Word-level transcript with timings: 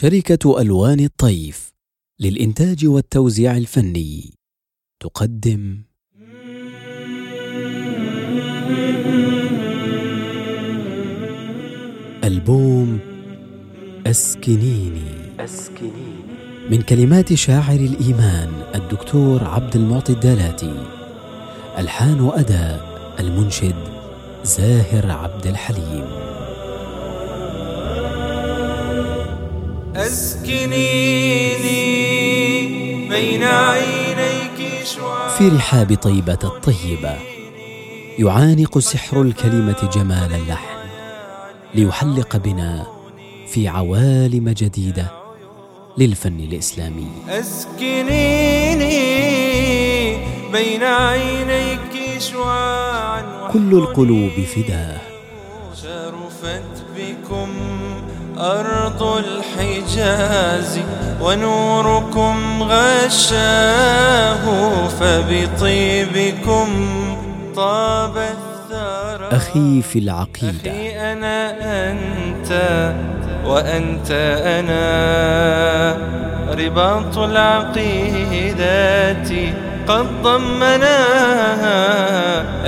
شركة 0.00 0.60
ألوان 0.60 1.00
الطيف 1.00 1.72
للإنتاج 2.20 2.86
والتوزيع 2.86 3.56
الفني. 3.56 4.34
تقدم. 5.00 5.82
ألبوم 12.24 12.98
أسكنيني. 14.06 15.02
أسكنيني 15.40 15.92
من 16.70 16.82
كلمات 16.82 17.34
شاعر 17.34 17.80
الإيمان 17.80 18.48
الدكتور 18.74 19.44
عبد 19.44 19.76
المعطي 19.76 20.12
الدالاتي. 20.12 20.86
ألحان 21.78 22.20
وأداء 22.20 22.80
المنشد 23.18 23.76
زاهر 24.44 25.10
عبد 25.10 25.46
الحليم. 25.46 26.29
أسكنيني 30.06 31.78
بين 33.08 33.42
عينيك 33.42 34.84
شعاع 34.84 35.28
في 35.28 35.48
رحاب 35.48 35.94
طيبة 35.94 36.38
الطيبة 36.44 37.16
يعانق 38.18 38.78
سحر 38.78 39.22
الكلمة 39.22 39.90
جمال 39.94 40.32
اللحن 40.34 40.80
ليحلق 41.74 42.36
بنا 42.36 42.86
في 43.48 43.68
عوالم 43.68 44.48
جديدة 44.48 45.10
للفن 45.98 46.40
الإسلامي. 46.40 47.08
أسكنيني 47.28 48.90
بين 50.52 50.82
عينيك 50.82 52.18
شعاعا 52.18 53.48
كل 53.52 53.74
القلوب 53.74 54.30
فداه 54.30 54.98
شرفت 55.82 56.84
بكم 56.96 57.48
أرض 58.40 59.02
الحجاز 59.02 60.80
ونوركم 61.20 62.62
غشاه 62.62 64.44
فبطيبكم 64.88 66.68
طاب 67.56 68.16
الثرى. 68.16 69.28
أخي 69.32 69.82
في 69.82 69.98
العقيدة. 69.98 70.70
أخي 70.70 71.12
أنا 71.12 71.50
أنت 71.90 72.52
وأنت 73.44 74.10
أنا. 74.44 74.80
رباط 76.54 77.18
العقيدة 77.18 78.70
قد 79.88 80.22
ضمناها. 80.22 81.80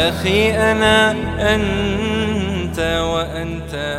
أخي 0.09 0.53
أنا 0.57 1.11
أنت 1.55 2.79
وأنت 2.79 3.92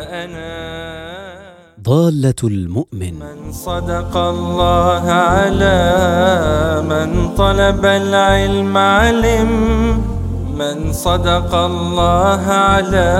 ضالة 1.84 2.34
المؤمن. 2.44 3.14
من 3.18 3.52
صدق 3.52 4.16
الله 4.16 5.10
على 5.10 5.80
من 6.88 7.28
طلب 7.36 7.84
العلم 7.84 8.76
علم. 8.76 9.50
من 10.58 10.92
صدق 10.92 11.54
الله 11.54 12.40
على 12.40 13.10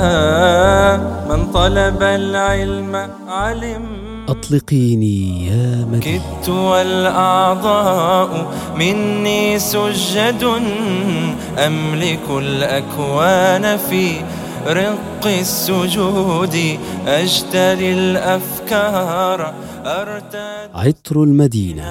من 1.30 1.52
طلب 1.52 2.02
العلم 2.02 3.08
علم. 3.28 3.82
أطلقيني 4.28 5.46
يا 5.46 5.84
مدين 5.92 6.20
كدت 6.20 6.48
والأعضاء 6.48 8.28
مني 8.76 9.58
سجد. 9.58 10.44
أملك 11.58 12.26
الأكوان 12.30 13.76
في 13.76 14.12
رق 14.66 15.26
السجود 15.26 16.78
أجتري 17.06 17.92
الأفكار 17.92 19.54
أرتد 19.84 20.70
عطر 20.74 21.22
المدينة. 21.22 21.82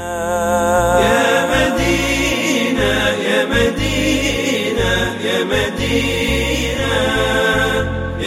يا 0.99 1.45
مدينة 1.53 2.93
يا 3.29 3.45
مدينة 3.45 4.91
يا 5.25 5.43
مدينة 5.43 6.93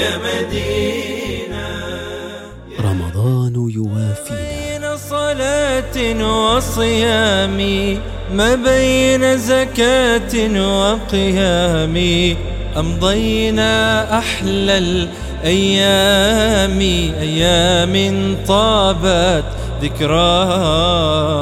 يا 0.01 0.13
مدينة. 0.27 1.67
رمضان 2.81 3.71
يوافينا. 3.75 4.57
بين 4.77 4.97
صلاة 4.97 5.97
وصيام 6.57 7.59
ما 8.33 8.55
بين 8.55 9.39
زكاة 9.39 10.35
وقيام 10.81 11.97
أمضينا 12.79 14.19
أحلى 14.19 14.79
الأيام 14.79 16.81
أيام 17.21 18.37
طابت 18.47 19.45
ذكراها. 19.83 21.37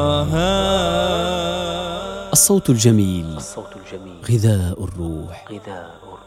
الصوت 2.33 2.71
الجميل 2.71 3.37
الصوت 3.37 3.73
الجميل. 3.77 4.17
غذاء 4.31 4.85
الروح. 4.85 5.45
غذاء 5.51 5.91
الروح. 6.03 6.21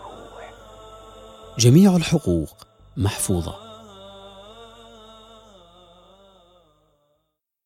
جميع 1.60 1.96
الحقوق 1.96 2.50
محفوظة. 2.98 3.67